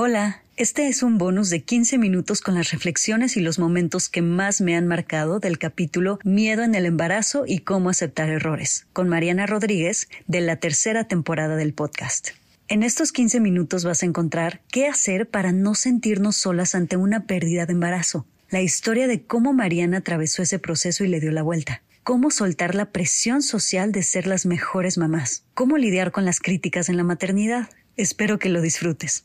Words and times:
Hola, 0.00 0.44
este 0.56 0.86
es 0.86 1.02
un 1.02 1.18
bonus 1.18 1.50
de 1.50 1.64
15 1.64 1.98
minutos 1.98 2.40
con 2.40 2.54
las 2.54 2.70
reflexiones 2.70 3.36
y 3.36 3.40
los 3.40 3.58
momentos 3.58 4.08
que 4.08 4.22
más 4.22 4.60
me 4.60 4.76
han 4.76 4.86
marcado 4.86 5.40
del 5.40 5.58
capítulo 5.58 6.20
Miedo 6.22 6.62
en 6.62 6.76
el 6.76 6.86
embarazo 6.86 7.42
y 7.48 7.58
cómo 7.58 7.90
aceptar 7.90 8.28
errores, 8.28 8.86
con 8.92 9.08
Mariana 9.08 9.46
Rodríguez, 9.46 10.08
de 10.28 10.40
la 10.40 10.54
tercera 10.54 11.08
temporada 11.08 11.56
del 11.56 11.74
podcast. 11.74 12.28
En 12.68 12.84
estos 12.84 13.10
15 13.10 13.40
minutos 13.40 13.82
vas 13.82 14.04
a 14.04 14.06
encontrar 14.06 14.60
qué 14.70 14.86
hacer 14.86 15.28
para 15.28 15.50
no 15.50 15.74
sentirnos 15.74 16.36
solas 16.36 16.76
ante 16.76 16.96
una 16.96 17.26
pérdida 17.26 17.66
de 17.66 17.72
embarazo, 17.72 18.24
la 18.50 18.62
historia 18.62 19.08
de 19.08 19.24
cómo 19.24 19.52
Mariana 19.52 19.96
atravesó 19.96 20.42
ese 20.42 20.60
proceso 20.60 21.02
y 21.02 21.08
le 21.08 21.18
dio 21.18 21.32
la 21.32 21.42
vuelta, 21.42 21.82
cómo 22.04 22.30
soltar 22.30 22.76
la 22.76 22.92
presión 22.92 23.42
social 23.42 23.90
de 23.90 24.04
ser 24.04 24.28
las 24.28 24.46
mejores 24.46 24.96
mamás, 24.96 25.42
cómo 25.54 25.76
lidiar 25.76 26.12
con 26.12 26.24
las 26.24 26.38
críticas 26.38 26.88
en 26.88 26.96
la 26.96 27.02
maternidad. 27.02 27.68
Espero 27.96 28.38
que 28.38 28.48
lo 28.48 28.60
disfrutes. 28.60 29.24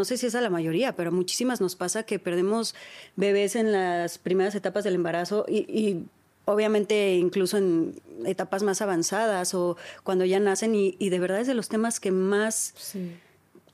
no 0.00 0.06
sé 0.06 0.16
si 0.16 0.24
es 0.24 0.34
a 0.34 0.40
la 0.40 0.48
mayoría, 0.48 0.96
pero 0.96 1.12
muchísimas 1.12 1.60
nos 1.60 1.76
pasa 1.76 2.04
que 2.04 2.18
perdemos 2.18 2.74
bebés 3.16 3.54
en 3.54 3.70
las 3.70 4.16
primeras 4.16 4.54
etapas 4.54 4.82
del 4.82 4.94
embarazo 4.94 5.44
y, 5.46 6.04
obviamente 6.46 7.16
incluso 7.16 7.58
en 7.58 8.00
etapas 8.24 8.62
más 8.62 8.80
avanzadas 8.80 9.52
o 9.52 9.76
cuando 10.02 10.24
ya 10.24 10.40
nacen 10.40 10.74
y, 10.74 11.10
de 11.10 11.18
verdad 11.18 11.40
es 11.40 11.46
de 11.46 11.52
los 11.52 11.68
temas 11.68 12.00
que 12.00 12.12
más 12.12 12.72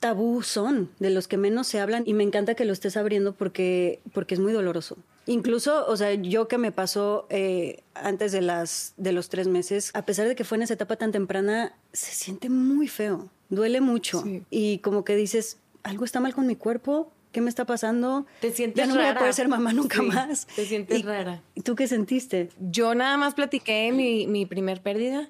tabú 0.01 0.43
son, 0.43 0.89
de 0.99 1.11
los 1.11 1.29
que 1.29 1.37
menos 1.37 1.65
se 1.67 1.79
hablan 1.79 2.03
y 2.05 2.13
me 2.13 2.23
encanta 2.23 2.53
que 2.55 2.65
lo 2.65 2.73
estés 2.73 2.97
abriendo 2.97 3.31
porque, 3.31 4.01
porque 4.11 4.35
es 4.35 4.41
muy 4.41 4.51
doloroso. 4.51 4.97
Incluso, 5.27 5.87
o 5.87 5.95
sea, 5.95 6.13
yo 6.13 6.49
que 6.49 6.57
me 6.57 6.73
pasó 6.73 7.25
eh, 7.29 7.83
antes 7.93 8.33
de, 8.33 8.41
las, 8.41 8.93
de 8.97 9.13
los 9.13 9.29
tres 9.29 9.47
meses, 9.47 9.91
a 9.93 10.05
pesar 10.05 10.27
de 10.27 10.35
que 10.35 10.43
fue 10.43 10.57
en 10.57 10.63
esa 10.63 10.73
etapa 10.73 10.97
tan 10.97 11.13
temprana, 11.13 11.73
se 11.93 12.11
siente 12.11 12.49
muy 12.49 12.89
feo, 12.89 13.29
duele 13.49 13.81
mucho 13.81 14.23
y 14.49 14.79
como 14.79 15.03
que 15.03 15.15
dices, 15.15 15.57
algo 15.87 16.05
está 16.05 16.19
mal 16.19 16.33
con 16.33 16.45
mi 16.47 16.55
cuerpo, 16.55 17.11
¿qué 17.31 17.41
me 17.41 17.49
está 17.49 17.65
pasando? 17.65 18.25
Te 18.41 18.51
sientes 18.51 18.77
ya 18.77 18.87
no 18.87 18.95
rara. 18.95 19.07
voy 19.07 19.15
a 19.15 19.19
poder 19.19 19.33
ser 19.33 19.47
mamá 19.47 19.73
nunca 19.73 20.01
más. 20.01 20.47
Te 20.55 20.65
sientes 20.65 21.03
rara. 21.03 21.41
¿Y 21.55 21.61
tú 21.61 21.75
qué 21.75 21.87
sentiste? 21.87 22.49
Yo 22.59 22.95
nada 22.95 23.17
más 23.17 23.33
platiqué 23.33 23.91
mi, 23.91 24.27
mi 24.27 24.45
primer 24.45 24.81
pérdida. 24.81 25.29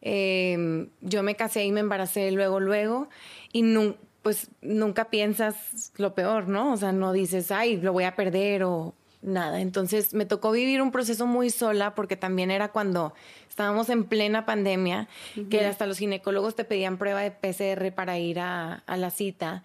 Em, 0.00 0.88
yo 1.00 1.22
me 1.22 1.34
casé 1.34 1.64
y 1.64 1.72
me 1.72 1.80
embaracé 1.80 2.30
luego, 2.30 2.60
luego. 2.60 3.08
Y 3.52 3.64
pues 4.22 4.48
nunca 4.62 5.10
piensas 5.10 5.92
lo 5.96 6.14
peor, 6.14 6.48
¿no? 6.48 6.72
O 6.72 6.76
sea, 6.76 6.92
no 6.92 7.12
dices, 7.12 7.50
ay, 7.50 7.78
lo 7.78 7.92
voy 7.92 8.04
a 8.04 8.14
perder 8.14 8.64
o 8.64 8.94
nada. 9.24 9.60
Entonces 9.60 10.14
me 10.14 10.26
tocó 10.26 10.52
vivir 10.52 10.82
un 10.82 10.92
proceso 10.92 11.26
muy 11.26 11.50
sola 11.50 11.94
porque 11.94 12.16
también 12.16 12.50
era 12.50 12.68
cuando 12.68 13.14
estábamos 13.48 13.88
en 13.88 14.04
plena 14.04 14.46
pandemia, 14.46 15.08
que 15.50 15.64
hasta 15.64 15.86
los 15.86 15.98
ginecólogos 15.98 16.54
te 16.54 16.64
pedían 16.64 16.98
prueba 16.98 17.22
de 17.22 17.30
PCR 17.30 17.92
para 17.92 18.18
ir 18.18 18.38
a, 18.40 18.82
la 18.86 19.10
cita. 19.10 19.64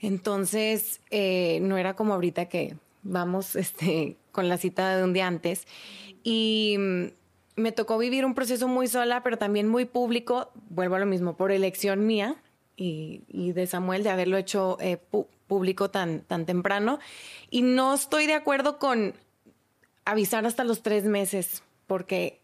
Entonces 0.00 1.00
eh, 1.10 1.58
no 1.62 1.76
era 1.76 1.94
como 1.94 2.14
ahorita 2.14 2.46
que 2.46 2.76
vamos 3.02 3.56
este, 3.56 4.16
con 4.30 4.48
la 4.48 4.56
cita 4.56 4.96
de 4.96 5.04
un 5.04 5.12
día 5.12 5.26
antes. 5.26 5.66
Y 6.22 6.76
mm, 6.78 7.04
me 7.56 7.72
tocó 7.72 7.98
vivir 7.98 8.24
un 8.24 8.34
proceso 8.34 8.68
muy 8.68 8.86
sola, 8.86 9.22
pero 9.22 9.36
también 9.36 9.68
muy 9.68 9.84
público, 9.84 10.50
vuelvo 10.70 10.94
a 10.94 10.98
lo 10.98 11.06
mismo, 11.06 11.36
por 11.36 11.52
elección 11.52 12.06
mía 12.06 12.36
y, 12.76 13.52
de 13.52 13.66
Samuel 13.66 14.02
de 14.02 14.10
haberlo 14.10 14.36
hecho 14.36 14.78
eh, 14.80 14.98
público 15.46 15.90
tan, 15.90 16.20
tan 16.20 16.46
temprano. 16.46 16.98
Y 17.50 17.62
no 17.62 17.94
estoy 17.94 18.26
de 18.26 18.34
acuerdo 18.34 18.78
con 18.78 19.14
avisar 20.04 20.46
hasta 20.46 20.64
los 20.64 20.82
tres 20.82 21.04
meses, 21.04 21.62
porque 21.86 22.40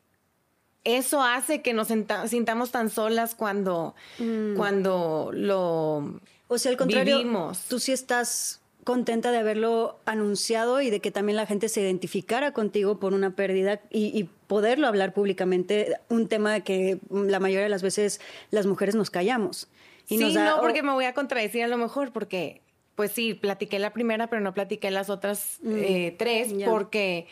eso 0.84 1.22
hace 1.22 1.62
que 1.62 1.74
nos 1.74 1.88
sintamos 1.88 2.70
tan 2.70 2.88
solas 2.90 3.34
cuando, 3.34 3.94
mm. 4.18 4.56
cuando 4.56 5.30
lo 5.32 6.20
o 6.48 6.56
sea, 6.56 6.70
al 6.70 6.78
contrario, 6.78 7.22
tú 7.68 7.78
sí 7.78 7.92
estás 7.92 8.60
contenta 8.84 9.30
de 9.30 9.36
haberlo 9.36 10.00
anunciado 10.06 10.80
y 10.80 10.88
de 10.88 11.00
que 11.00 11.10
también 11.10 11.36
la 11.36 11.44
gente 11.44 11.68
se 11.68 11.82
identificara 11.82 12.52
contigo 12.52 12.98
por 12.98 13.12
una 13.12 13.36
pérdida 13.36 13.82
y, 13.90 14.28
poderlo 14.46 14.86
hablar 14.86 15.12
públicamente, 15.12 15.98
un 16.08 16.26
tema 16.26 16.60
que 16.60 16.98
la 17.10 17.38
mayoría 17.38 17.64
de 17.64 17.68
las 17.68 17.82
veces 17.82 18.18
las 18.50 18.64
mujeres 18.64 18.94
nos 18.94 19.10
callamos. 19.10 19.68
Y 20.08 20.16
sí, 20.16 20.32
no, 20.32 20.62
porque 20.62 20.82
me 20.82 20.92
voy 20.92 21.04
a 21.04 21.12
contradecir 21.12 21.62
a 21.64 21.68
lo 21.68 21.76
mejor, 21.76 22.12
porque 22.12 22.62
pues 22.98 23.12
sí, 23.12 23.32
platiqué 23.32 23.78
la 23.78 23.92
primera, 23.92 24.26
pero 24.26 24.42
no 24.42 24.52
platiqué 24.52 24.90
las 24.90 25.08
otras 25.08 25.60
mm, 25.62 25.76
eh, 25.76 26.16
tres 26.18 26.52
porque 26.66 27.28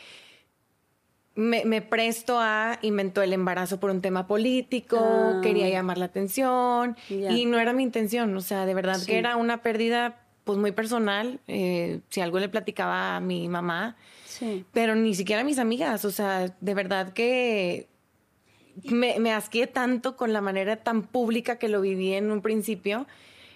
me, 1.35 1.83
presto 1.83 2.39
a 2.39 2.79
inventó 2.83 3.21
el 3.21 3.33
embarazo 3.33 3.81
por 3.81 3.91
un 3.91 4.01
tema 4.01 4.29
político, 4.29 4.97
ah. 5.01 5.41
quería 5.43 5.69
llamar 5.69 5.99
la 5.99 6.05
atención 6.05 6.97
y 7.11 7.47
no 7.47 7.59
era 7.59 7.73
mi 7.73 7.83
intención, 7.83 8.37
o 8.37 8.41
sea, 8.43 8.65
de 8.65 8.75
verdad 8.75 9.05
que 9.05 9.19
era 9.19 9.35
una 9.35 9.61
pérdida 9.61 10.25
pues 10.45 10.57
muy 10.57 10.71
personal, 10.71 11.41
eh, 11.49 11.99
si 12.11 12.21
algo 12.21 12.39
le 12.39 12.49
platicaba 12.49 13.17
a 13.17 13.21
mi 13.21 13.49
mamá, 13.49 13.97
pero 14.73 14.95
ni 14.95 15.17
siquiera 15.17 15.43
a 15.43 15.45
mis 15.45 15.59
amigas, 15.59 16.05
o 16.05 16.13
sea, 16.13 16.55
de 16.61 16.75
verdad 16.75 17.13
que 17.13 17.89
me, 18.85 19.19
me 19.19 19.33
asqué 19.33 19.67
tanto 19.67 20.17
con 20.17 20.33
la 20.33 20.41
manera 20.41 20.77
tan 20.77 21.03
pública 21.03 21.59
que 21.59 21.69
lo 21.69 21.81
viví 21.81 22.13
en 22.13 22.31
un 22.31 22.41
principio 22.41 23.09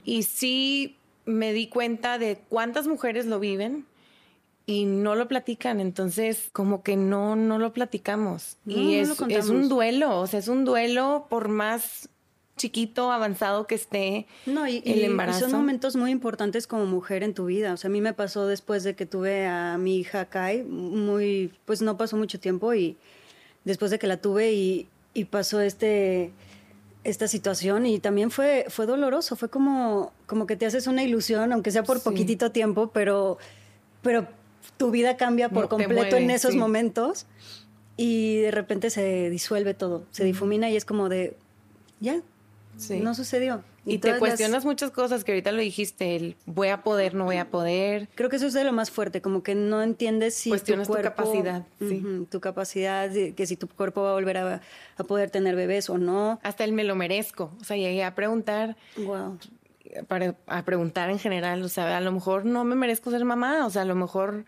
y 0.03 0.25
sí 0.25 0.97
me 1.31 1.53
di 1.53 1.69
cuenta 1.69 2.19
de 2.19 2.39
cuántas 2.49 2.87
mujeres 2.87 3.27
lo 3.27 3.41
viven 3.41 3.87
y 4.67 4.85
no 4.85 5.15
lo 5.17 5.27
platican, 5.27 5.81
entonces 5.81 6.51
como 6.53 6.83
que 6.83 6.97
no, 6.97 7.35
no 7.37 7.59
lo 7.59 7.73
platicamos. 7.73 8.57
y 8.67 8.95
es, 8.97 9.21
es 9.29 9.49
un 9.49 9.69
duelo, 9.69 10.21
o 10.21 10.27
sea, 10.27 10.39
es 10.39 10.49
un 10.49 10.65
duelo 10.65 11.27
por 11.29 11.49
más 11.49 12.09
chiquito, 12.61 13.11
avanzado 13.11 13.67
que 13.67 13.75
esté 13.75 14.27
no, 14.45 14.69
y, 14.69 14.83
el 14.85 15.03
embarazo. 15.05 15.41
son 15.41 15.53
momentos 15.53 15.97
muy 15.97 16.11
importantes 16.11 16.67
como 16.67 16.85
mujer 16.85 17.23
en 17.23 17.33
tu 17.33 17.47
vida. 17.47 17.73
O 17.73 17.79
sea, 17.79 17.89
a 17.89 17.91
mí 17.91 18.03
me 18.03 18.13
pasó 18.13 18.47
después 18.47 18.85
de 18.85 18.95
que 18.95 19.07
tuve 19.07 19.47
a 19.47 19.79
mi 19.79 19.97
hija 19.97 20.27
Kai, 20.27 20.63
muy, 20.63 21.53
pues 21.65 21.81
no 21.81 21.97
pasó 21.97 22.19
mucho 22.19 22.39
tiempo 22.39 22.75
y 22.75 22.99
después 23.65 23.91
de 23.91 23.99
que 23.99 24.07
la 24.07 24.19
tuve 24.19 24.53
y, 24.53 24.89
y 25.15 25.25
pasó 25.25 25.63
este 25.63 26.33
esta 27.05 27.28
situación 27.28 27.87
y 27.87 27.99
también 27.99 28.31
fue, 28.31 28.66
fue 28.69 28.87
doloroso, 28.87 29.37
fue 29.37 29.49
como, 29.49 30.12
como 30.27 30.47
que 30.47 30.56
te 30.56 30.66
haces 30.66 30.87
una 30.87 31.03
ilusión, 31.03 31.53
aunque 31.53 31.71
sea 31.71 31.83
por 31.83 32.03
poquitito 32.03 32.53
tiempo, 32.53 32.91
pero, 32.93 33.38
pero 34.03 34.27
tu 34.77 34.91
vida 34.91 35.16
cambia 35.16 35.49
por 35.49 35.69
completo 35.69 36.16
en 36.16 36.31
esos 36.31 36.55
momentos 36.55 37.27
y 37.97 38.39
de 38.41 38.50
repente 38.50 38.91
se 38.91 39.31
disuelve 39.31 39.75
todo, 39.75 40.05
se 40.10 40.25
difumina 40.25 40.71
y 40.71 40.77
es 40.77 40.84
como 40.84 41.09
de, 41.09 41.37
ya, 42.00 42.21
no 42.89 43.15
sucedió. 43.15 43.62
Y, 43.87 43.99
te 43.99 44.19
cuestionas 44.19 44.65
muchas 44.65 44.91
cosas 44.91 45.25
que 45.25 45.33
ahorita 45.33 45.53
lo 45.53 45.61
dijiste, 45.61 46.17
el 46.17 46.37
voy 46.47 46.69
a 46.69 46.83
poder, 46.83 47.15
no 47.15 47.25
voy 47.25 47.39
a 47.39 47.51
poder. 47.51 48.09
Creo 48.15 48.29
que 48.29 48.37
eso 48.37 48.47
es 48.47 48.53
de 48.53 48.65
lo 48.65 48.73
más 48.73 48.91
fuerte, 48.91 49.23
como 49.23 49.43
que 49.43 49.55
no 49.55 49.83
entiendes 49.83 50.35
si 50.35 50.51
cuestionas 50.51 50.87
tu, 50.87 50.95
capacidad, 50.95 51.65
tu 52.31 52.41
capacidad, 52.41 53.11
que 53.11 53.47
si 53.47 53.57
tu 53.57 53.69
cuerpo 53.69 54.03
va 54.03 54.11
a 54.11 54.15
volver 54.15 54.37
a, 54.37 54.61
poder 55.09 55.31
tener 55.31 55.57
bebés 55.57 55.89
o 55.89 55.97
no. 55.97 56.39
Hasta 56.43 56.65
el 56.65 56.73
me 56.73 56.85
lo 56.85 56.95
merezco, 56.95 57.53
o 57.61 57.65
sea, 57.65 57.77
llegué 57.77 58.05
a 58.05 58.15
preguntar. 58.15 58.77
Wow. 58.99 59.39
Para, 60.07 60.37
a 60.47 60.65
preguntar 60.65 61.11
en 61.11 61.19
general, 61.19 61.63
o 61.63 61.69
sea, 61.69 61.97
a 61.97 62.01
lo 62.01 62.13
mejor 62.13 62.45
no 62.45 62.63
me 62.65 62.77
merezco 62.77 63.11
ser 63.11 63.25
mamá, 63.25 63.67
o 63.67 63.71
sea, 63.71 63.83
a 63.83 63.87
lo 63.87 63.97
mejor 63.97 64.45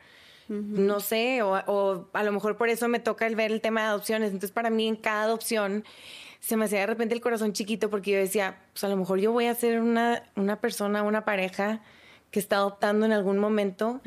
no 0.49 1.01
sé, 1.01 1.43
o, 1.43 1.55
o, 1.67 2.09
a 2.13 2.23
lo 2.23 2.33
mejor 2.33 2.57
por 2.57 2.69
eso 2.69 2.87
me 2.89 2.99
toca 2.99 3.27
el 3.27 3.37
ver 3.37 3.51
el 3.53 3.61
tema 3.61 3.83
de 3.83 3.87
adopciones. 3.89 4.29
Entonces, 4.29 4.51
para 4.51 4.71
mí, 4.71 4.87
en 4.87 4.97
cada 4.97 5.23
adopción 5.23 5.85
se 6.43 6.57
me 6.57 6.65
hacía 6.65 6.81
de 6.81 6.87
repente 6.87 7.15
el 7.15 7.21
corazón 7.21 7.53
chiquito 7.53 7.89
porque 7.89 8.11
yo 8.11 8.19
decía, 8.19 8.59
pues 8.73 8.83
a 8.83 8.89
lo 8.89 8.97
mejor 8.97 9.21
yo 9.21 9.31
voy 9.31 9.47
a 9.47 9.55
ser 9.55 9.81
una, 9.81 10.25
una 10.35 10.61
persona, 10.61 11.05
una 11.05 11.25
pareja 11.25 11.81
que 12.33 12.41
está 12.41 12.57
adoptando 12.57 13.07
en 13.07 13.13
algún 13.13 13.39
momento 13.39 14.01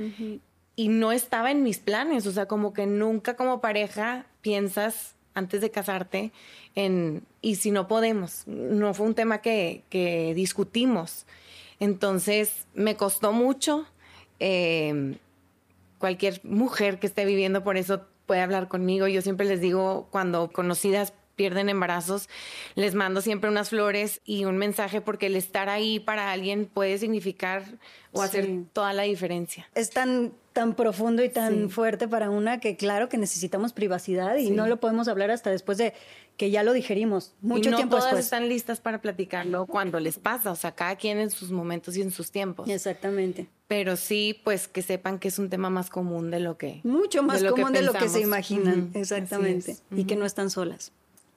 y 0.76 0.90
no 0.90 1.14
estaba 1.14 1.50
en 1.52 1.64
mis 1.64 1.80
planes, 1.80 2.28
o 2.28 2.32
sea, 2.34 2.46
como 2.46 2.74
que 2.74 2.88
nunca 2.88 3.38
como 3.38 3.62
pareja 3.62 4.26
piensas 4.42 5.16
antes 5.34 5.62
de 5.62 5.72
casarte 5.72 6.34
en, 6.76 7.24
y 7.42 7.56
si 7.56 7.72
no 7.72 7.88
podemos, 7.88 8.44
no 8.48 8.94
fue 8.94 9.06
un 9.06 9.16
tema 9.16 9.40
que, 9.40 9.84
que 9.90 10.34
discutimos. 10.34 11.26
Entonces, 11.80 12.68
me 12.74 12.98
costó 12.98 13.32
mucho. 13.32 13.86
Eh, 14.40 15.18
cualquier 16.00 16.42
mujer 16.44 17.00
que 17.00 17.08
esté 17.08 17.26
viviendo 17.26 17.64
por 17.64 17.78
eso 17.78 18.02
puede 18.26 18.42
hablar 18.42 18.68
conmigo. 18.68 19.08
Yo 19.08 19.22
siempre 19.22 19.46
les 19.46 19.62
digo, 19.62 20.08
cuando 20.12 20.52
conocidas 20.52 21.14
pierden 21.36 21.70
embarazos, 21.70 22.30
les 22.76 22.96
mando 22.96 23.22
siempre 23.22 23.50
unas 23.50 23.70
flores 23.70 24.22
y 24.26 24.46
un 24.46 24.58
mensaje 24.58 25.02
porque 25.02 25.28
el 25.28 25.36
estar 25.36 25.70
ahí 25.70 26.00
para 26.00 26.32
alguien 26.32 26.66
puede 26.66 26.98
significar 26.98 27.64
o 28.12 28.22
hacer 28.22 28.50
toda 28.74 28.94
la 28.94 29.04
diferencia. 29.04 29.70
Es 29.76 29.90
tan 29.90 30.34
tan 30.56 30.74
profundo 30.74 31.22
y 31.22 31.28
tan 31.28 31.70
fuerte 31.70 32.08
para 32.08 32.30
una 32.30 32.62
que 32.62 32.78
claro 32.78 33.10
que 33.10 33.18
necesitamos 33.18 33.74
privacidad 33.74 34.38
y 34.38 34.52
no 34.52 34.68
lo 34.68 34.80
podemos 34.80 35.10
hablar 35.10 35.30
hasta 35.30 35.52
después 35.52 35.78
de 35.78 35.94
que 36.38 36.50
ya 36.50 36.64
lo 36.64 36.72
digerimos 36.72 37.34
mucho 37.42 37.68
y 37.68 37.72
no 37.72 37.78
tiempo 37.78 37.98
todas 37.98 38.18
están 38.18 38.48
listas 38.48 38.80
para 38.80 39.02
platicarlo 39.02 39.66
cuando 39.66 40.00
les 40.00 40.18
pasa, 40.18 40.52
o 40.52 40.56
sea, 40.56 40.74
cada 40.74 40.96
quien 40.96 41.20
en 41.20 41.30
sus 41.30 41.52
momentos 41.52 41.98
y 41.98 42.02
en 42.02 42.10
sus 42.10 42.32
tiempos. 42.32 42.70
Exactamente. 42.70 43.50
Pero 43.68 43.98
sí, 43.98 44.40
pues 44.46 44.70
que 44.70 44.82
sepan 44.82 45.20
que 45.20 45.28
es 45.28 45.40
un 45.40 45.50
tema 45.50 45.70
más 45.70 45.90
común 45.90 46.32
de 46.32 46.40
lo 46.40 46.58
que 46.58 46.80
mucho 46.86 47.22
más 47.22 47.44
común 47.44 47.74
de 47.74 47.82
lo 47.82 47.92
que 47.92 48.08
se 48.08 48.22
imaginan, 48.22 48.92
exactamente, 48.94 49.76
y 49.92 50.06
que 50.06 50.16
no 50.16 50.26
están 50.26 50.50
solas. 50.50 50.94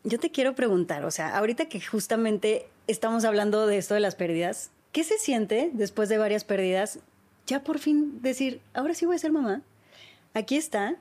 Yo 0.08 0.18
te 0.18 0.30
quiero 0.30 0.54
preguntar, 0.54 1.04
o 1.04 1.10
sea, 1.10 1.36
ahorita 1.36 1.66
que 1.66 1.82
justamente 1.82 2.66
estamos 2.86 3.26
hablando 3.26 3.66
de 3.66 3.76
esto 3.76 3.92
de 3.92 4.00
las 4.00 4.14
pérdidas, 4.14 4.70
¿qué 4.90 5.04
se 5.04 5.18
siente 5.18 5.68
después 5.74 6.08
de 6.08 6.16
varias 6.16 6.44
pérdidas 6.44 7.00
ya 7.46 7.62
por 7.62 7.78
fin 7.78 8.22
decir, 8.22 8.62
ahora 8.72 8.94
sí 8.94 9.04
voy 9.04 9.16
a 9.16 9.18
ser 9.18 9.32
mamá? 9.32 9.60
Aquí 10.32 10.56
está. 10.56 10.96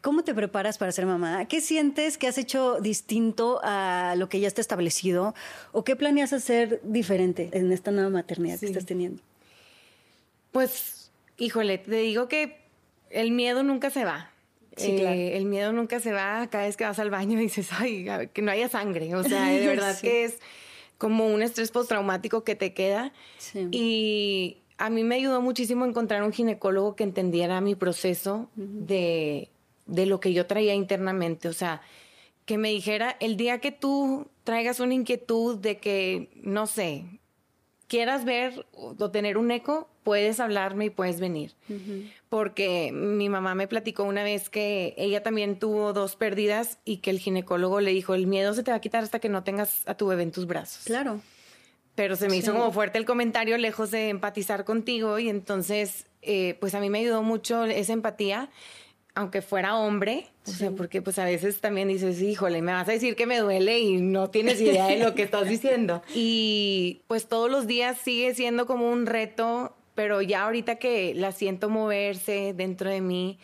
¿Cómo 0.00 0.24
te 0.24 0.34
preparas 0.34 0.76
para 0.76 0.90
ser 0.90 1.06
mamá? 1.06 1.44
¿Qué 1.46 1.60
sientes 1.60 2.18
que 2.18 2.26
has 2.26 2.36
hecho 2.36 2.80
distinto 2.80 3.60
a 3.62 4.14
lo 4.16 4.28
que 4.28 4.40
ya 4.40 4.48
está 4.48 4.60
establecido? 4.60 5.34
¿O 5.70 5.84
qué 5.84 5.94
planeas 5.94 6.32
hacer 6.32 6.80
diferente 6.82 7.50
en 7.52 7.70
esta 7.70 7.92
nueva 7.92 8.10
maternidad 8.10 8.58
que 8.58 8.66
estás 8.66 8.86
teniendo? 8.86 9.22
Pues, 10.50 11.10
híjole, 11.36 11.78
te 11.78 11.96
digo 11.96 12.26
que 12.26 12.58
el 13.10 13.30
miedo 13.30 13.62
nunca 13.62 13.90
se 13.90 14.04
va. 14.04 14.30
Sí, 14.78 14.96
claro. 14.96 15.16
Eh, 15.16 15.36
el 15.36 15.44
miedo 15.44 15.72
nunca 15.72 16.00
se 16.00 16.12
va. 16.12 16.46
Cada 16.48 16.64
vez 16.64 16.76
que 16.76 16.84
vas 16.84 16.98
al 16.98 17.10
baño 17.10 17.38
dices, 17.38 17.70
ay, 17.72 18.06
que 18.32 18.42
no 18.42 18.50
haya 18.50 18.68
sangre. 18.68 19.14
O 19.14 19.22
sea, 19.22 19.48
de 19.48 19.66
verdad 19.66 19.98
que 20.00 20.24
es 20.24 20.38
como 20.96 21.26
un 21.26 21.42
estrés 21.42 21.70
postraumático 21.70 22.44
que 22.44 22.54
te 22.54 22.74
queda. 22.74 23.12
Sí. 23.38 23.68
Y 23.70 24.56
a 24.78 24.90
mí 24.90 25.04
me 25.04 25.16
ayudó 25.16 25.42
muchísimo 25.42 25.84
encontrar 25.84 26.22
un 26.22 26.32
ginecólogo 26.32 26.96
que 26.96 27.04
entendiera 27.04 27.60
mi 27.60 27.74
proceso 27.74 28.48
de, 28.54 29.50
de 29.86 30.06
lo 30.06 30.20
que 30.20 30.32
yo 30.32 30.46
traía 30.46 30.74
internamente. 30.74 31.48
O 31.48 31.52
sea, 31.52 31.82
que 32.44 32.58
me 32.58 32.70
dijera, 32.70 33.16
el 33.20 33.36
día 33.36 33.58
que 33.58 33.72
tú 33.72 34.28
traigas 34.44 34.80
una 34.80 34.94
inquietud 34.94 35.58
de 35.58 35.78
que, 35.78 36.30
no 36.36 36.66
sé, 36.66 37.04
quieras 37.88 38.24
ver 38.24 38.66
o 38.72 39.10
tener 39.10 39.38
un 39.38 39.50
eco, 39.50 39.88
puedes 40.04 40.40
hablarme 40.40 40.86
y 40.86 40.90
puedes 40.90 41.20
venir. 41.20 41.54
Porque 42.28 42.92
mi 42.92 43.28
mamá 43.28 43.54
me 43.54 43.66
platicó 43.66 44.04
una 44.04 44.22
vez 44.22 44.50
que 44.50 44.94
ella 44.96 45.22
también 45.22 45.58
tuvo 45.58 45.92
dos 45.92 46.14
pérdidas 46.14 46.78
y 46.84 46.98
que 46.98 47.10
el 47.10 47.18
ginecólogo 47.18 47.80
le 47.80 47.90
dijo, 47.90 48.14
el 48.14 48.26
miedo 48.26 48.54
se 48.54 48.62
te 48.62 48.70
va 48.70 48.76
a 48.76 48.80
quitar 48.80 49.02
hasta 49.02 49.18
que 49.18 49.28
no 49.28 49.42
tengas 49.42 49.82
a 49.86 49.94
tu 49.94 50.06
bebé 50.06 50.22
en 50.22 50.32
tus 50.32 50.46
brazos. 50.46 50.84
Claro 50.84 51.20
pero 51.98 52.14
se 52.14 52.28
me 52.28 52.36
hizo 52.36 52.52
como 52.52 52.70
fuerte 52.70 52.96
el 52.96 53.04
comentario, 53.04 53.58
lejos 53.58 53.90
de 53.90 54.10
empatizar 54.10 54.64
contigo, 54.64 55.18
y 55.18 55.28
entonces, 55.28 56.06
eh, 56.22 56.56
pues 56.60 56.76
a 56.76 56.80
mí 56.80 56.90
me 56.90 57.00
ayudó 57.00 57.24
mucho 57.24 57.64
esa 57.64 57.92
empatía, 57.92 58.50
aunque 59.14 59.42
fuera 59.42 59.76
hombre, 59.76 60.26
o 60.46 60.50
sea, 60.50 60.70
porque 60.70 61.02
pues 61.02 61.18
a 61.18 61.24
veces 61.24 61.60
también 61.60 61.88
dices, 61.88 62.22
híjole, 62.22 62.62
me 62.62 62.72
vas 62.72 62.88
a 62.88 62.92
decir 62.92 63.16
que 63.16 63.26
me 63.26 63.38
duele 63.38 63.80
y 63.80 64.00
no 64.00 64.30
tienes 64.30 64.60
idea 64.60 64.86
de 64.86 64.98
lo 64.98 65.14
que 65.14 65.22
estás 65.22 65.48
diciendo. 65.48 66.02
Y 66.14 67.00
pues 67.08 67.26
todos 67.26 67.50
los 67.50 67.66
días 67.66 67.98
sigue 67.98 68.34
siendo 68.34 68.66
como 68.66 68.90
un 68.90 69.06
reto, 69.06 69.76
pero 69.94 70.22
ya 70.22 70.44
ahorita 70.44 70.76
que 70.76 71.14
la 71.14 71.32
siento 71.32 71.68
moverse 71.68 72.54
dentro 72.56 72.90
de 72.90 73.00
mí, 73.00 73.38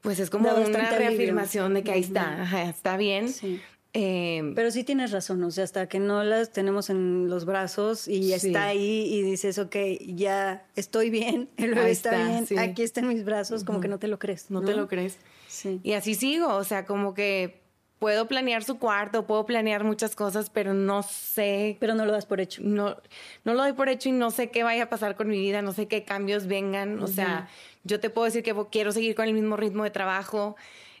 pues 0.00 0.20
es 0.20 0.30
como 0.30 0.48
una 0.48 0.90
reafirmación 0.90 1.74
de 1.74 1.82
que 1.82 1.92
ahí 1.92 2.00
está, 2.00 2.68
está 2.68 2.96
bien. 2.96 3.28
Sí. 3.28 3.60
Em, 3.92 4.54
Pero 4.54 4.70
sí 4.70 4.84
tienes 4.84 5.10
razón, 5.10 5.42
o 5.42 5.50
sea, 5.50 5.64
hasta 5.64 5.88
que 5.88 5.98
no 5.98 6.22
las 6.22 6.52
tenemos 6.52 6.90
en 6.90 7.28
los 7.28 7.44
brazos 7.44 8.06
y 8.06 8.32
está 8.32 8.66
ahí 8.66 9.12
y 9.12 9.22
dices, 9.22 9.58
ok, 9.58 9.74
ya 10.06 10.64
estoy 10.76 11.10
bien, 11.10 11.48
el 11.56 11.74
bebé 11.74 11.90
está, 11.90 12.24
bien, 12.24 12.46
aquí 12.58 12.82
está 12.82 13.00
en 13.00 13.08
mis 13.08 13.24
brazos, 13.24 13.64
como 13.64 13.80
que 13.80 13.88
no 13.88 13.98
te 13.98 14.06
lo 14.06 14.20
crees. 14.20 14.50
No, 14.50 14.62
te 14.62 14.74
lo 14.74 14.86
crees. 14.86 15.18
Sí. 15.48 15.80
Y 15.82 15.94
así 15.94 16.14
sigo, 16.14 16.54
o 16.54 16.62
sea, 16.62 16.86
como 16.86 17.14
que 17.14 17.60
puedo 17.98 18.28
planear 18.28 18.62
su 18.62 18.78
cuarto, 18.78 19.26
puedo 19.26 19.44
planear 19.44 19.82
muchas 19.82 20.14
cosas, 20.14 20.50
pero 20.50 20.72
no 20.72 21.02
sé. 21.02 21.76
Pero 21.80 21.94
no 21.94 22.06
lo 22.06 22.12
das 22.12 22.26
por 22.26 22.40
hecho. 22.40 22.62
No, 22.64 22.96
no 23.44 23.54
lo 23.54 23.62
doy 23.62 23.72
por 23.74 23.88
hecho 23.88 24.08
y 24.08 24.12
no 24.12 24.30
sé 24.30 24.50
qué 24.50 24.62
vaya 24.62 24.84
a 24.84 24.88
pasar 24.88 25.16
con 25.16 25.28
mi 25.28 25.38
vida, 25.38 25.62
no 25.62 25.72
sé 25.72 25.88
qué 25.88 26.04
cambios 26.04 26.46
vengan. 26.46 27.02
O 27.02 27.08
sea, 27.08 27.48
yo 27.84 28.00
te 28.00 28.08
puedo 28.08 28.24
decir 28.24 28.42
que 28.42 28.54
quiero 28.70 28.92
seguir 28.92 29.14
con 29.14 29.26
el 29.26 29.34
mismo 29.34 29.56
ritmo 29.56 29.84
de 29.84 29.90
trabajo. 29.90 30.56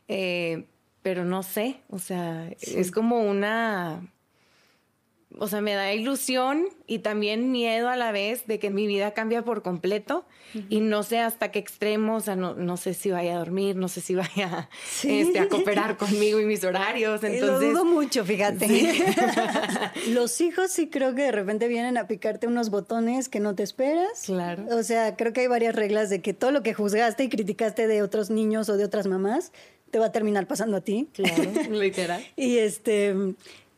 Eh, 0.08 0.66
pero 1.02 1.24
no 1.24 1.42
sé, 1.42 1.80
o 1.88 1.98
sea, 1.98 2.48
es 2.60 2.90
como 2.90 3.20
una, 3.20 4.02
o 5.38 5.46
sea, 5.46 5.60
me 5.60 5.74
da 5.74 5.92
ilusión 5.92 6.66
y 6.86 6.98
también 6.98 7.52
miedo 7.52 7.88
a 7.88 7.96
la 7.96 8.10
vez 8.10 8.46
de 8.46 8.58
que 8.58 8.70
mi 8.70 8.86
vida 8.86 9.12
cambia 9.12 9.42
por 9.42 9.62
completo 9.62 10.26
y 10.68 10.80
no 10.80 11.04
sé 11.04 11.20
hasta 11.20 11.52
qué 11.52 11.60
extremo, 11.60 12.16
o 12.16 12.20
sea, 12.20 12.34
no, 12.34 12.54
no 12.54 12.76
sé 12.76 12.94
si 12.94 13.10
vaya 13.10 13.36
a 13.36 13.38
dormir, 13.38 13.76
no 13.76 13.86
sé 13.86 14.00
si 14.00 14.16
vaya 14.16 14.68
este, 15.04 15.38
a 15.38 15.48
cooperar 15.48 15.96
conmigo 15.96 16.40
y 16.40 16.44
mis 16.44 16.64
horarios. 16.64 17.22
Entonces... 17.24 17.48
Lo 17.48 17.60
dudo 17.60 17.84
mucho, 17.84 18.24
fíjate. 18.24 18.92
Los 20.08 20.40
hijos 20.40 20.72
sí 20.72 20.88
creo 20.88 21.14
que 21.14 21.22
de 21.22 21.32
repente 21.32 21.68
vienen 21.68 21.96
a 21.96 22.08
picarte 22.08 22.48
unos 22.48 22.70
botones 22.70 23.28
que 23.28 23.38
no 23.38 23.54
te 23.54 23.62
esperas. 23.62 24.24
Claro. 24.26 24.64
O 24.70 24.82
sea, 24.82 25.16
creo 25.16 25.32
que 25.32 25.42
hay 25.42 25.46
varias 25.46 25.76
reglas 25.76 26.10
de 26.10 26.20
que 26.20 26.34
todo 26.34 26.50
lo 26.50 26.64
que 26.64 26.74
juzgaste 26.74 27.24
y 27.24 27.28
criticaste 27.28 27.86
de 27.86 28.02
otros 28.02 28.30
niños 28.30 28.68
o 28.68 28.76
de 28.76 28.84
otras 28.84 29.06
mamás, 29.06 29.52
te 29.90 29.98
va 29.98 30.06
a 30.06 30.12
terminar 30.12 30.46
pasando 30.46 30.76
a 30.76 30.80
ti. 30.80 31.08
Claro, 31.12 31.50
literal. 31.70 32.24
y 32.36 32.58
este, 32.58 33.14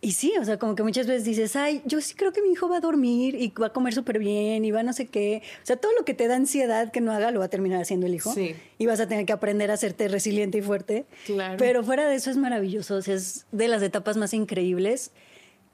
y 0.05 0.13
sí, 0.13 0.33
o 0.41 0.45
sea, 0.45 0.59
como 0.59 0.75
que 0.75 0.83
muchas 0.83 1.07
veces 1.07 1.25
dices, 1.25 1.55
ay, 1.55 1.81
yo 1.85 2.01
sí 2.01 2.15
creo 2.15 2.33
que 2.33 2.43
mi 2.43 2.51
hijo 2.51 2.69
va 2.69 2.79
a 2.79 2.81
dormir 2.81 3.37
y 3.37 3.51
va 3.51 3.69
a 3.69 3.73
comer 3.73 3.95
súper 3.95 4.19
bien 4.19 4.65
y 4.65 4.73
va 4.73 4.81
a 4.81 4.83
no 4.83 4.93
sé 4.93 5.07
qué. 5.07 5.43
O 5.63 5.67
sea, 5.67 5.77
todo 5.77 5.93
lo 5.97 6.05
que 6.05 6.13
te 6.13 6.27
da 6.27 6.35
ansiedad 6.35 6.91
que 6.91 7.01
no 7.01 7.13
haga 7.13 7.31
lo 7.31 7.39
va 7.39 7.45
a 7.45 7.49
terminar 7.49 7.81
haciendo 7.81 8.07
el 8.07 8.15
hijo. 8.15 8.35
Sí. 8.35 8.57
Y 8.79 8.87
vas 8.87 8.99
a 8.99 9.07
tener 9.07 9.27
que 9.27 9.33
aprender 9.33 9.71
a 9.71 9.75
hacerte 9.75 10.09
resiliente 10.09 10.59
y 10.59 10.63
fuerte. 10.63 11.07
Claro. 11.25 11.55
Pero 11.57 11.85
fuera 11.85 12.09
de 12.09 12.17
eso 12.17 12.31
es 12.31 12.37
maravilloso, 12.37 12.97
o 12.97 13.03
sea, 13.03 13.15
es 13.15 13.47
de 13.53 13.69
las 13.69 13.81
etapas 13.81 14.17
más 14.17 14.35
increíbles. 14.35 15.13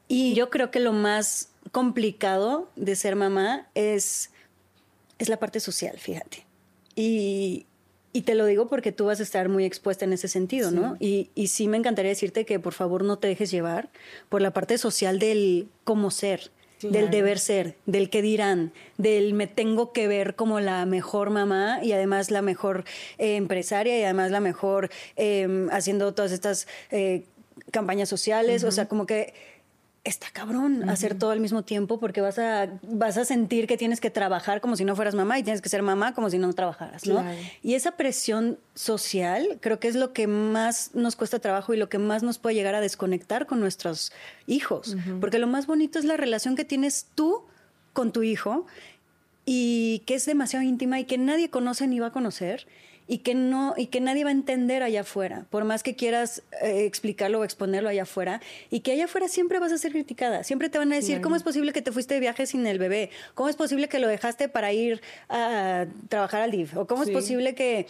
Y 0.08 0.34
yo 0.34 0.50
creo 0.50 0.70
que 0.70 0.80
lo 0.80 0.92
más 0.92 1.48
complicado 1.72 2.68
de 2.76 2.96
ser 2.96 3.16
mamá 3.16 3.68
es, 3.74 4.30
es 5.18 5.30
la 5.30 5.38
parte 5.38 5.58
social, 5.58 5.96
fíjate. 5.98 6.44
Y, 6.94 7.64
y 8.12 8.22
te 8.22 8.34
lo 8.34 8.46
digo 8.46 8.68
porque 8.68 8.92
tú 8.92 9.06
vas 9.06 9.20
a 9.20 9.22
estar 9.22 9.48
muy 9.48 9.64
expuesta 9.64 10.04
en 10.04 10.12
ese 10.12 10.28
sentido, 10.28 10.70
¿no? 10.70 10.96
Y, 10.98 11.30
y 11.34 11.48
sí 11.48 11.68
me 11.68 11.76
encantaría 11.76 12.10
decirte 12.10 12.44
que 12.44 12.58
por 12.58 12.72
favor 12.72 13.04
no 13.04 13.18
te 13.18 13.28
dejes 13.28 13.50
llevar 13.50 13.90
por 14.28 14.42
la 14.42 14.52
parte 14.52 14.78
social 14.78 15.18
del 15.18 15.68
cómo 15.84 16.10
ser, 16.10 16.50
del 16.82 17.10
deber 17.10 17.38
ser, 17.38 17.76
del 17.86 18.08
qué 18.08 18.22
dirán, 18.22 18.72
del 18.96 19.34
me 19.34 19.46
tengo 19.46 19.92
que 19.92 20.08
ver 20.08 20.36
como 20.36 20.60
la 20.60 20.86
mejor 20.86 21.30
mamá 21.30 21.80
y 21.82 21.92
además 21.92 22.30
la 22.30 22.42
mejor 22.42 22.84
eh, 23.18 23.36
empresaria 23.36 23.98
y 23.98 24.04
además 24.04 24.30
la 24.30 24.40
mejor 24.40 24.90
em, 25.16 25.68
haciendo 25.70 26.14
todas 26.14 26.32
estas 26.32 26.66
eh, 26.90 27.24
campañas 27.70 28.08
sociales, 28.08 28.64
o 28.64 28.70
sea, 28.70 28.86
como 28.86 29.06
que 29.06 29.34
está 30.08 30.28
cabrón 30.32 30.88
hacer 30.88 31.14
todo 31.14 31.30
al 31.30 31.40
mismo 31.40 31.62
tiempo 31.62 32.00
porque 32.00 32.20
vas 32.20 32.38
a, 32.38 32.68
vas 32.82 33.16
a 33.16 33.24
sentir 33.24 33.66
que 33.66 33.76
tienes 33.76 34.00
que 34.00 34.10
trabajar 34.10 34.60
como 34.60 34.76
si 34.76 34.84
no 34.84 34.96
fueras 34.96 35.14
mamá 35.14 35.38
y 35.38 35.42
tienes 35.42 35.62
que 35.62 35.68
ser 35.68 35.82
mamá 35.82 36.14
como 36.14 36.30
si 36.30 36.38
no 36.38 36.52
trabajaras, 36.52 37.06
¿no? 37.06 37.24
Y 37.62 37.74
esa 37.74 37.92
presión 37.92 38.58
social 38.74 39.58
creo 39.60 39.78
que 39.80 39.88
es 39.88 39.94
lo 39.94 40.12
que 40.12 40.26
más 40.26 40.94
nos 40.94 41.16
cuesta 41.16 41.38
trabajo 41.38 41.74
y 41.74 41.76
lo 41.76 41.88
que 41.88 41.98
más 41.98 42.22
nos 42.22 42.38
puede 42.38 42.54
llegar 42.54 42.74
a 42.74 42.80
desconectar 42.80 43.46
con 43.46 43.60
nuestros 43.60 44.12
hijos, 44.46 44.96
porque 45.20 45.38
lo 45.38 45.46
más 45.46 45.66
bonito 45.66 45.98
es 45.98 46.04
la 46.04 46.16
relación 46.16 46.56
que 46.56 46.64
tienes 46.64 47.06
tú 47.14 47.42
con 47.92 48.12
tu 48.12 48.22
hijo 48.22 48.66
y 49.44 50.02
que 50.06 50.14
es 50.14 50.26
demasiado 50.26 50.64
íntima 50.64 51.00
y 51.00 51.04
que 51.04 51.18
nadie 51.18 51.50
conoce 51.50 51.86
ni 51.86 51.98
va 52.00 52.08
a 52.08 52.12
conocer 52.12 52.66
y 53.08 53.18
que 53.18 53.34
no 53.34 53.74
y 53.76 53.86
que 53.86 54.00
nadie 54.00 54.22
va 54.22 54.30
a 54.30 54.32
entender 54.32 54.82
allá 54.82 55.00
afuera, 55.00 55.46
por 55.50 55.64
más 55.64 55.82
que 55.82 55.96
quieras 55.96 56.42
eh, 56.62 56.84
explicarlo 56.84 57.40
o 57.40 57.44
exponerlo 57.44 57.88
allá 57.88 58.02
afuera, 58.02 58.40
y 58.70 58.80
que 58.80 58.92
allá 58.92 59.06
afuera 59.06 59.26
siempre 59.28 59.58
vas 59.58 59.72
a 59.72 59.78
ser 59.78 59.92
criticada, 59.92 60.44
siempre 60.44 60.68
te 60.68 60.78
van 60.78 60.92
a 60.92 60.96
decir 60.96 61.20
cómo 61.20 61.34
es 61.34 61.42
posible 61.42 61.72
que 61.72 61.82
te 61.82 61.90
fuiste 61.90 62.14
de 62.14 62.20
viaje 62.20 62.46
sin 62.46 62.66
el 62.66 62.78
bebé, 62.78 63.10
cómo 63.34 63.48
es 63.48 63.56
posible 63.56 63.88
que 63.88 63.98
lo 63.98 64.06
dejaste 64.06 64.48
para 64.48 64.72
ir 64.72 65.00
a 65.28 65.86
trabajar 66.08 66.42
al 66.42 66.50
DIF, 66.50 66.76
o 66.76 66.86
cómo 66.86 67.02
es 67.02 67.10
posible 67.10 67.54
que 67.54 67.86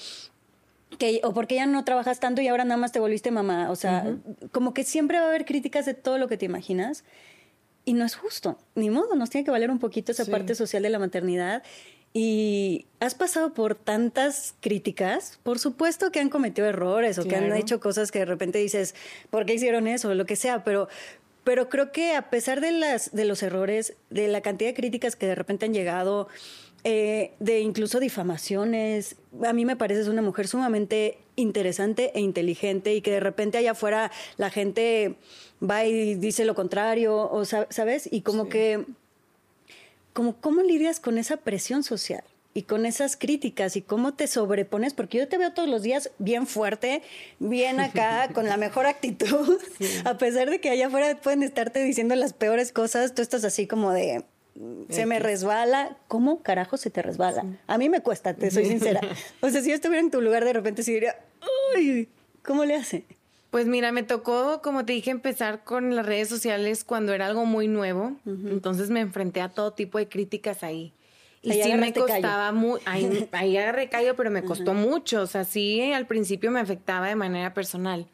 que, 0.96 1.20
o 1.22 1.34
porque 1.34 1.56
ya 1.56 1.66
no 1.66 1.84
trabajas 1.84 2.18
tanto 2.18 2.40
y 2.40 2.48
ahora 2.48 2.64
nada 2.64 2.78
más 2.78 2.92
te 2.92 2.98
volviste 2.98 3.30
mamá. 3.30 3.70
O 3.70 3.76
sea, 3.76 4.16
como 4.52 4.72
que 4.72 4.84
siempre 4.84 5.18
va 5.18 5.26
a 5.26 5.28
haber 5.28 5.44
críticas 5.44 5.84
de 5.84 5.92
todo 5.92 6.16
lo 6.16 6.28
que 6.28 6.38
te 6.38 6.46
imaginas. 6.46 7.04
Y 7.84 7.94
no 7.94 8.04
es 8.04 8.16
justo, 8.16 8.58
ni 8.74 8.90
modo, 8.90 9.14
nos 9.14 9.30
tiene 9.30 9.44
que 9.44 9.50
valer 9.50 9.70
un 9.70 9.78
poquito 9.78 10.12
esa 10.12 10.26
parte 10.26 10.54
social 10.54 10.82
de 10.82 10.90
la 10.90 10.98
maternidad. 10.98 11.62
Y 12.12 12.86
has 13.00 13.14
pasado 13.14 13.52
por 13.52 13.74
tantas 13.74 14.54
críticas, 14.60 15.38
por 15.42 15.58
supuesto 15.58 16.10
que 16.10 16.20
han 16.20 16.30
cometido 16.30 16.66
errores 16.66 17.18
o 17.18 17.24
que 17.24 17.36
han 17.36 17.54
hecho 17.54 17.80
cosas 17.80 18.10
que 18.10 18.20
de 18.20 18.24
repente 18.24 18.58
dices, 18.58 18.94
¿por 19.30 19.46
qué 19.46 19.54
hicieron 19.54 19.86
eso? 19.86 20.08
o 20.08 20.14
lo 20.14 20.24
que 20.24 20.34
sea, 20.34 20.64
pero, 20.64 20.88
pero 21.44 21.68
creo 21.68 21.92
que 21.92 22.14
a 22.14 22.30
pesar 22.30 22.60
de, 22.60 22.72
las, 22.72 23.12
de 23.12 23.24
los 23.24 23.42
errores, 23.42 23.94
de 24.10 24.28
la 24.28 24.40
cantidad 24.40 24.70
de 24.70 24.74
críticas 24.74 25.16
que 25.16 25.26
de 25.26 25.34
repente 25.34 25.66
han 25.66 25.74
llegado, 25.74 26.28
eh, 26.84 27.32
de 27.40 27.60
incluso 27.60 27.98
difamaciones. 27.98 29.16
A 29.44 29.52
mí 29.52 29.64
me 29.64 29.76
pareces 29.76 30.06
una 30.06 30.22
mujer 30.22 30.46
sumamente 30.46 31.18
interesante 31.34 32.12
e 32.14 32.20
inteligente 32.20 32.94
y 32.94 33.00
que 33.00 33.10
de 33.10 33.20
repente 33.20 33.58
allá 33.58 33.72
afuera 33.72 34.12
la 34.36 34.50
gente 34.50 35.16
va 35.60 35.84
y 35.84 36.14
dice 36.14 36.44
lo 36.44 36.54
contrario, 36.54 37.28
o 37.30 37.44
sabes, 37.44 38.08
y 38.10 38.20
como 38.22 38.48
que, 38.48 38.84
como 40.18 40.34
cómo 40.34 40.62
lidias 40.62 40.98
con 40.98 41.16
esa 41.16 41.36
presión 41.36 41.84
social 41.84 42.24
y 42.52 42.64
con 42.64 42.86
esas 42.86 43.16
críticas 43.16 43.76
y 43.76 43.82
cómo 43.82 44.14
te 44.14 44.26
sobrepones, 44.26 44.92
porque 44.92 45.16
yo 45.16 45.28
te 45.28 45.38
veo 45.38 45.52
todos 45.52 45.68
los 45.68 45.82
días 45.82 46.10
bien 46.18 46.48
fuerte, 46.48 47.02
bien 47.38 47.78
acá, 47.78 48.28
con 48.34 48.46
la 48.46 48.56
mejor 48.56 48.86
actitud, 48.86 49.60
a 50.04 50.18
pesar 50.18 50.50
de 50.50 50.60
que 50.60 50.70
allá 50.70 50.88
afuera 50.88 51.16
pueden 51.20 51.44
estarte 51.44 51.84
diciendo 51.84 52.16
las 52.16 52.32
peores 52.32 52.72
cosas, 52.72 53.14
tú 53.14 53.22
estás 53.22 53.44
así 53.44 53.68
como 53.68 53.92
de, 53.92 54.24
se 54.88 55.06
me 55.06 55.20
resbala. 55.20 55.96
¿Cómo 56.08 56.42
carajo 56.42 56.78
se 56.78 56.90
te 56.90 57.00
resbala? 57.00 57.44
A 57.68 57.78
mí 57.78 57.88
me 57.88 58.00
cuesta, 58.00 58.34
te 58.34 58.50
soy 58.50 58.64
sincera. 58.66 59.00
O 59.40 59.50
sea, 59.50 59.62
si 59.62 59.68
yo 59.68 59.76
estuviera 59.76 60.00
en 60.00 60.10
tu 60.10 60.20
lugar, 60.20 60.44
de 60.44 60.52
repente 60.52 60.82
sí 60.82 60.94
diría, 60.94 61.14
uy, 61.76 62.08
¿cómo 62.42 62.64
le 62.64 62.74
hace? 62.74 63.04
Pues 63.50 63.66
mira, 63.66 63.92
me 63.92 64.02
tocó, 64.02 64.60
como 64.62 64.84
te 64.84 64.92
dije, 64.92 65.10
empezar 65.10 65.64
con 65.64 65.96
las 65.96 66.04
redes 66.04 66.28
sociales 66.28 66.84
cuando 66.84 67.14
era 67.14 67.26
algo 67.26 67.46
muy 67.46 67.66
nuevo. 67.66 68.16
Entonces 68.26 68.90
me 68.90 69.00
enfrenté 69.00 69.40
a 69.40 69.48
todo 69.48 69.72
tipo 69.72 69.98
de 69.98 70.08
críticas 70.08 70.62
ahí. 70.62 70.92
Y 71.40 71.52
sí 71.52 71.72
me 71.74 71.92
costaba 71.92 72.52
mucho, 72.52 72.82
ahí, 72.86 73.28
ahí 73.32 73.56
agarré 73.56 73.88
callo, 73.88 74.16
pero 74.16 74.30
me 74.30 74.42
costó 74.42 74.74
mucho. 74.74 75.22
O 75.22 75.26
sea, 75.26 75.44
sí, 75.44 75.92
al 75.92 76.06
principio 76.06 76.50
me 76.50 76.60
afectaba 76.60 77.08
de 77.08 77.16
manera 77.16 77.54
personal. 77.54 78.06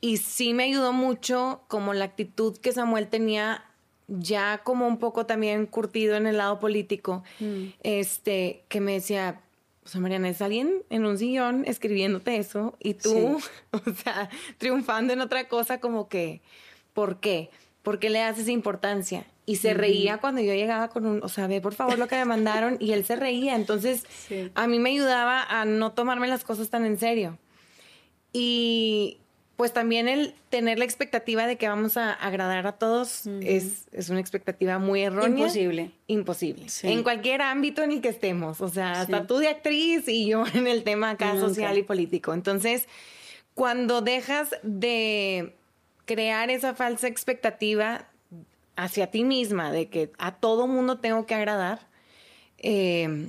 Y 0.00 0.18
sí 0.18 0.54
me 0.54 0.64
ayudó 0.64 0.92
mucho 0.92 1.62
como 1.68 1.92
la 1.92 2.04
actitud 2.04 2.56
que 2.56 2.72
Samuel 2.72 3.08
tenía 3.08 3.64
ya 4.08 4.60
como 4.64 4.86
un 4.86 4.98
poco 4.98 5.26
también 5.26 5.66
curtido 5.66 6.16
en 6.16 6.26
el 6.26 6.38
lado 6.38 6.58
político, 6.58 7.22
mm. 7.38 7.64
este, 7.82 8.64
que 8.68 8.80
me 8.80 8.94
decía, 8.94 9.40
o 9.84 9.88
sea, 9.88 10.00
Mariana, 10.00 10.28
es 10.28 10.42
alguien 10.42 10.82
en 10.90 11.06
un 11.06 11.18
sillón 11.18 11.64
escribiéndote 11.66 12.36
eso 12.36 12.76
y 12.80 12.94
tú, 12.94 13.40
o 13.70 13.92
sea, 13.94 14.28
triunfando 14.58 15.12
en 15.12 15.20
otra 15.20 15.48
cosa 15.48 15.80
como 15.80 16.08
que, 16.08 16.42
¿por 16.92 17.20
qué? 17.20 17.50
¿Por 17.82 17.98
qué 17.98 18.10
le 18.10 18.22
haces 18.22 18.48
importancia? 18.48 19.26
Y 19.46 19.56
se 19.56 19.74
reía 19.74 20.18
cuando 20.18 20.40
yo 20.42 20.52
llegaba 20.54 20.88
con 20.88 21.06
un, 21.06 21.22
o 21.24 21.28
sea, 21.28 21.48
ve 21.48 21.60
por 21.60 21.74
favor 21.74 21.98
lo 21.98 22.06
que 22.06 22.16
me 22.16 22.24
mandaron 22.24 22.76
y 22.78 22.92
él 22.92 23.04
se 23.04 23.16
reía. 23.16 23.56
Entonces, 23.56 24.04
a 24.54 24.68
mí 24.68 24.78
me 24.78 24.90
ayudaba 24.90 25.42
a 25.42 25.64
no 25.64 25.92
tomarme 25.92 26.28
las 26.28 26.44
cosas 26.44 26.70
tan 26.70 26.84
en 26.84 26.98
serio. 26.98 27.36
Y 28.32 29.19
pues 29.60 29.74
también 29.74 30.08
el 30.08 30.32
tener 30.48 30.78
la 30.78 30.86
expectativa 30.86 31.46
de 31.46 31.56
que 31.56 31.68
vamos 31.68 31.98
a 31.98 32.14
agradar 32.14 32.66
a 32.66 32.72
todos 32.72 33.26
es, 33.42 33.88
es, 33.92 34.08
una 34.08 34.18
expectativa 34.18 34.78
muy 34.78 35.02
errónea. 35.02 35.40
Imposible. 35.40 35.90
Imposible. 36.06 36.64
En 36.84 37.02
cualquier 37.02 37.42
ámbito 37.42 37.82
en 37.82 37.90
el 37.90 38.00
que 38.00 38.08
estemos. 38.08 38.62
O 38.62 38.70
sea, 38.70 38.92
hasta 38.92 39.26
tú 39.26 39.36
de 39.36 39.48
actriz 39.48 40.08
y 40.08 40.26
yo 40.26 40.44
en 40.54 40.66
el 40.66 40.82
tema 40.82 41.10
acá 41.10 41.38
social 41.38 41.76
y 41.76 41.82
político. 41.82 42.32
Entonces, 42.32 42.88
cuando 43.52 44.00
dejas 44.00 44.48
de 44.62 45.52
crear 46.06 46.48
esa 46.48 46.72
falsa 46.74 47.08
expectativa 47.08 48.08
hacia 48.76 49.08
ti 49.08 49.24
misma 49.24 49.70
de 49.72 49.90
que 49.90 50.10
a 50.16 50.36
todo 50.36 50.68
mundo 50.68 51.00
tengo 51.00 51.26
que 51.26 51.34
agradar, 51.34 51.80
eh, 52.56 53.28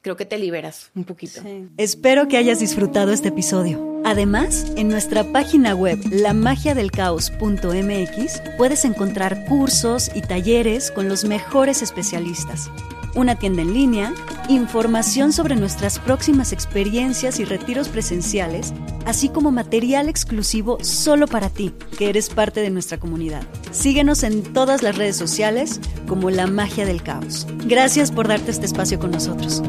creo 0.00 0.16
que 0.16 0.24
te 0.24 0.38
liberas 0.38 0.90
un 0.94 1.04
poquito. 1.04 1.42
Espero 1.76 2.26
que 2.26 2.38
hayas 2.38 2.58
disfrutado 2.58 3.12
este 3.12 3.28
episodio. 3.28 3.91
Además, 4.04 4.66
en 4.76 4.88
nuestra 4.88 5.24
página 5.24 5.74
web 5.74 5.98
lamagiadelcaos.mx 6.10 8.42
puedes 8.58 8.84
encontrar 8.84 9.46
cursos 9.46 10.10
y 10.14 10.20
talleres 10.22 10.90
con 10.90 11.08
los 11.08 11.24
mejores 11.24 11.82
especialistas, 11.82 12.68
una 13.14 13.36
tienda 13.36 13.62
en 13.62 13.72
línea, 13.72 14.12
información 14.48 15.32
sobre 15.32 15.54
nuestras 15.54 16.00
próximas 16.00 16.52
experiencias 16.52 17.38
y 17.38 17.44
retiros 17.44 17.88
presenciales, 17.88 18.72
así 19.06 19.28
como 19.28 19.52
material 19.52 20.08
exclusivo 20.08 20.82
solo 20.82 21.28
para 21.28 21.48
ti, 21.48 21.72
que 21.96 22.08
eres 22.08 22.28
parte 22.28 22.60
de 22.60 22.70
nuestra 22.70 22.98
comunidad. 22.98 23.44
Síguenos 23.70 24.24
en 24.24 24.42
todas 24.42 24.82
las 24.82 24.98
redes 24.98 25.16
sociales 25.16 25.80
como 26.08 26.30
La 26.30 26.48
Magia 26.48 26.86
del 26.86 27.02
Caos. 27.02 27.46
Gracias 27.66 28.10
por 28.10 28.26
darte 28.26 28.50
este 28.50 28.66
espacio 28.66 28.98
con 28.98 29.12
nosotros. 29.12 29.62